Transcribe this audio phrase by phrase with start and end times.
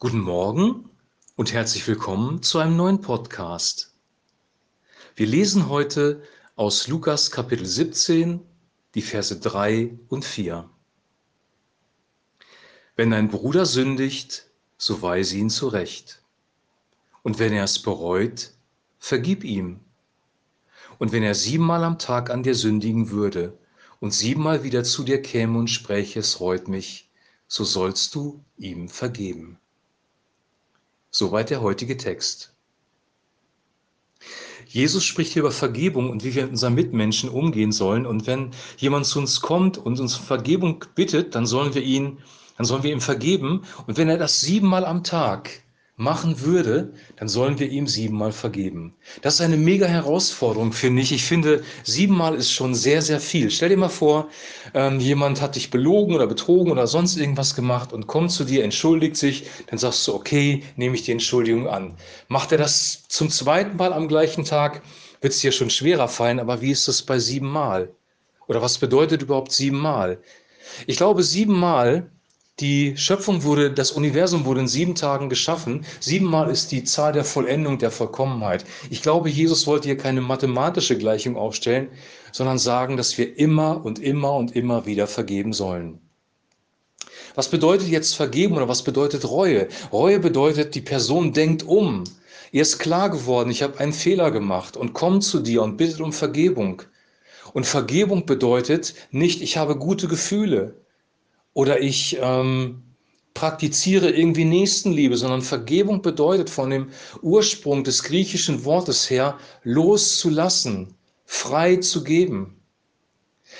[0.00, 0.88] Guten Morgen
[1.34, 3.92] und herzlich willkommen zu einem neuen Podcast.
[5.16, 6.22] Wir lesen heute
[6.54, 8.38] aus Lukas Kapitel 17
[8.94, 10.70] die Verse 3 und 4.
[12.94, 14.46] Wenn dein Bruder sündigt,
[14.76, 16.22] so weise ihn zurecht.
[17.24, 18.52] Und wenn er es bereut,
[19.00, 19.80] vergib ihm.
[21.00, 23.58] Und wenn er siebenmal am Tag an dir sündigen würde
[23.98, 27.10] und siebenmal wieder zu dir käme und spräche, es reut mich,
[27.48, 29.58] so sollst du ihm vergeben.
[31.10, 32.52] Soweit der heutige Text.
[34.66, 38.04] Jesus spricht hier über Vergebung und wie wir mit unseren Mitmenschen umgehen sollen.
[38.04, 42.18] Und wenn jemand zu uns kommt und uns Vergebung bittet, dann sollen wir ihn,
[42.58, 43.62] dann sollen wir ihm vergeben.
[43.86, 45.62] Und wenn er das siebenmal am Tag
[45.98, 48.94] machen würde, dann sollen wir ihm siebenmal vergeben.
[49.20, 51.10] Das ist eine mega Herausforderung, finde ich.
[51.12, 53.50] Ich finde, siebenmal ist schon sehr, sehr viel.
[53.50, 54.28] Stell dir mal vor,
[54.74, 58.62] ähm, jemand hat dich belogen oder betrogen oder sonst irgendwas gemacht und kommt zu dir,
[58.62, 61.96] entschuldigt sich, dann sagst du, okay, nehme ich die Entschuldigung an.
[62.28, 64.82] Macht er das zum zweiten Mal am gleichen Tag,
[65.20, 67.92] wird es dir schon schwerer fallen, aber wie ist das bei siebenmal?
[68.46, 70.20] Oder was bedeutet überhaupt siebenmal?
[70.86, 72.08] Ich glaube, siebenmal
[72.60, 75.84] die Schöpfung wurde, das Universum wurde in sieben Tagen geschaffen.
[76.00, 78.64] Siebenmal ist die Zahl der Vollendung, der Vollkommenheit.
[78.90, 81.88] Ich glaube, Jesus wollte hier keine mathematische Gleichung aufstellen,
[82.32, 86.00] sondern sagen, dass wir immer und immer und immer wieder vergeben sollen.
[87.36, 89.68] Was bedeutet jetzt vergeben oder was bedeutet Reue?
[89.92, 92.02] Reue bedeutet, die Person denkt um.
[92.50, 96.00] Ihr ist klar geworden, ich habe einen Fehler gemacht und kommt zu dir und bittet
[96.00, 96.82] um Vergebung.
[97.52, 100.74] Und Vergebung bedeutet nicht, ich habe gute Gefühle
[101.58, 102.84] oder ich ähm,
[103.34, 111.74] praktiziere irgendwie Nächstenliebe, sondern Vergebung bedeutet von dem Ursprung des griechischen Wortes her loszulassen, frei
[111.78, 112.60] zu geben.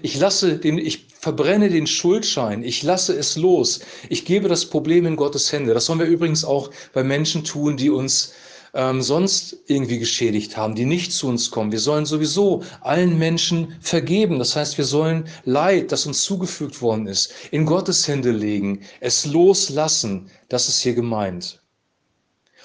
[0.00, 5.04] Ich lasse den, ich verbrenne den Schuldschein, ich lasse es los, ich gebe das Problem
[5.04, 5.74] in Gottes Hände.
[5.74, 8.32] Das sollen wir übrigens auch bei Menschen tun, die uns
[8.74, 11.72] ähm, sonst irgendwie geschädigt haben, die nicht zu uns kommen.
[11.72, 14.38] Wir sollen sowieso allen Menschen vergeben.
[14.38, 19.26] Das heißt, wir sollen Leid, das uns zugefügt worden ist, in Gottes Hände legen, es
[19.26, 20.30] loslassen.
[20.48, 21.60] Das ist hier gemeint.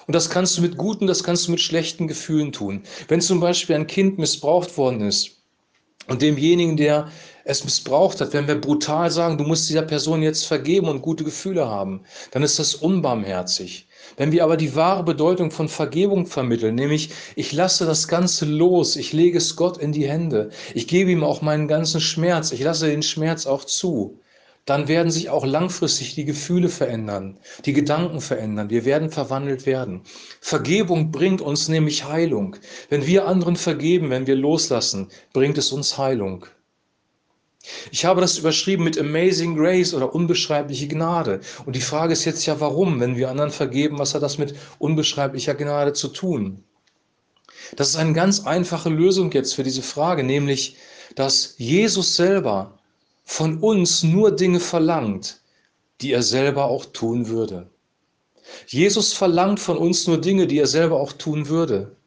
[0.05, 2.83] Und das kannst du mit guten, das kannst du mit schlechten Gefühlen tun.
[3.09, 5.36] Wenn zum Beispiel ein Kind missbraucht worden ist
[6.07, 7.09] und demjenigen, der
[7.43, 11.23] es missbraucht hat, wenn wir brutal sagen, du musst dieser Person jetzt vergeben und gute
[11.23, 12.01] Gefühle haben,
[12.31, 13.87] dann ist das unbarmherzig.
[14.17, 18.95] Wenn wir aber die wahre Bedeutung von Vergebung vermitteln, nämlich ich lasse das Ganze los,
[18.95, 22.61] ich lege es Gott in die Hände, ich gebe ihm auch meinen ganzen Schmerz, ich
[22.61, 24.19] lasse den Schmerz auch zu,
[24.67, 30.01] dann werden sich auch langfristig die Gefühle verändern, die Gedanken verändern, wir werden verwandelt werden.
[30.41, 32.57] Vergebung bringt uns nämlich Heilung.
[32.89, 36.45] Wenn wir anderen vergeben, wenn wir loslassen, bringt es uns Heilung.
[37.91, 41.39] Ich habe das überschrieben mit Amazing Grace oder unbeschreibliche Gnade.
[41.65, 42.99] Und die Frage ist jetzt ja, warum?
[42.99, 46.63] Wenn wir anderen vergeben, was hat das mit unbeschreiblicher Gnade zu tun?
[47.77, 50.75] Das ist eine ganz einfache Lösung jetzt für diese Frage, nämlich,
[51.15, 52.77] dass Jesus selber
[53.27, 55.41] von uns nur Dinge verlangt,
[55.99, 57.69] die er selber auch tun würde.
[58.67, 61.97] Jesus verlangt von uns nur Dinge, die er selber auch tun würde.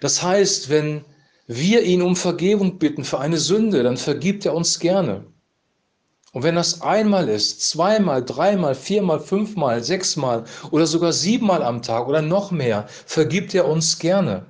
[0.00, 1.04] Das heißt, wenn
[1.46, 5.24] wir ihn um Vergebung bitten für eine Sünde, dann vergibt er uns gerne.
[6.32, 12.08] Und wenn das einmal ist, zweimal, dreimal, viermal, fünfmal, sechsmal oder sogar siebenmal am Tag
[12.08, 14.46] oder noch mehr, vergibt er uns gerne.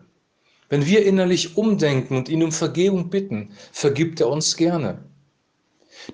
[0.70, 5.09] Wenn wir innerlich umdenken und ihn um Vergebung bitten, vergibt er uns gerne.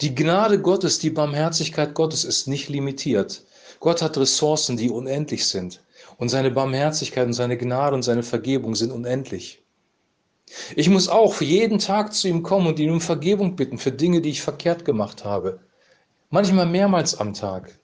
[0.01, 3.45] Die Gnade Gottes, die Barmherzigkeit Gottes ist nicht limitiert.
[3.81, 5.83] Gott hat Ressourcen, die unendlich sind.
[6.19, 9.63] Und seine Barmherzigkeit und seine Gnade und seine Vergebung sind unendlich.
[10.77, 14.21] Ich muss auch jeden Tag zu ihm kommen und ihn um Vergebung bitten für Dinge,
[14.21, 15.61] die ich verkehrt gemacht habe.
[16.31, 17.79] Manchmal mehrmals am Tag.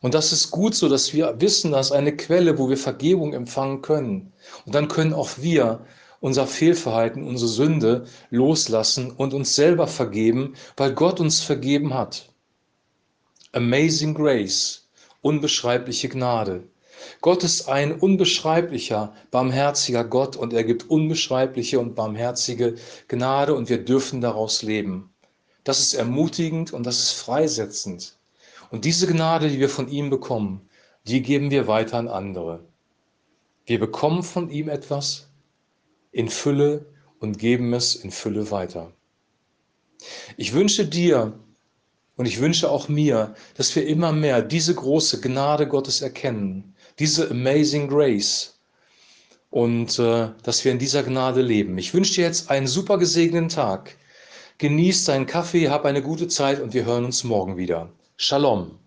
[0.00, 3.82] Und das ist gut so, dass wir wissen, dass eine Quelle, wo wir Vergebung empfangen
[3.82, 4.32] können.
[4.66, 5.84] Und dann können auch wir
[6.22, 12.30] unser Fehlverhalten, unsere Sünde loslassen und uns selber vergeben, weil Gott uns vergeben hat.
[13.50, 14.88] Amazing Grace,
[15.20, 16.62] unbeschreibliche Gnade.
[17.20, 22.76] Gott ist ein unbeschreiblicher, barmherziger Gott und er gibt unbeschreibliche und barmherzige
[23.08, 25.12] Gnade und wir dürfen daraus leben.
[25.64, 28.16] Das ist ermutigend und das ist freisetzend.
[28.70, 30.68] Und diese Gnade, die wir von ihm bekommen,
[31.04, 32.64] die geben wir weiter an andere.
[33.66, 35.31] Wir bekommen von ihm etwas
[36.12, 36.86] in Fülle
[37.18, 38.92] und geben es in Fülle weiter.
[40.36, 41.38] Ich wünsche dir
[42.16, 47.30] und ich wünsche auch mir, dass wir immer mehr diese große Gnade Gottes erkennen, diese
[47.30, 48.60] Amazing Grace
[49.50, 51.78] und äh, dass wir in dieser Gnade leben.
[51.78, 53.96] Ich wünsche dir jetzt einen super gesegneten Tag.
[54.58, 57.90] Genieß deinen Kaffee, hab eine gute Zeit und wir hören uns morgen wieder.
[58.16, 58.78] Shalom.